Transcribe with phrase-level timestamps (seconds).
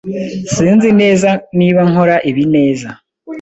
[0.53, 1.29] Sinzi neza
[1.59, 2.89] niba nkora ibi neza.